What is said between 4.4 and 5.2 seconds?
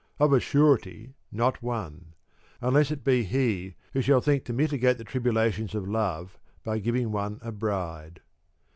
to mitigate the